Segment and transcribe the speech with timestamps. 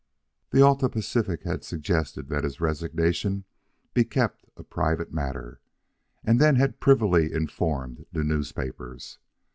[0.49, 3.45] The Alta Pacific had suggested that his resignation
[3.93, 5.61] be kept a private matter,
[6.23, 9.19] and then had privily informed the newspapers.